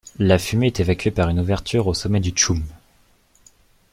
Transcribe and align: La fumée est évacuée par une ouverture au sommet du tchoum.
La 0.17 0.39
fumée 0.39 0.65
est 0.65 0.79
évacuée 0.79 1.11
par 1.11 1.29
une 1.29 1.39
ouverture 1.39 1.85
au 1.85 1.93
sommet 1.93 2.19
du 2.21 2.31
tchoum. 2.31 2.63